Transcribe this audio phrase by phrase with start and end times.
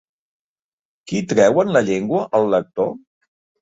[1.13, 2.95] Qui treuen la llengua al lector?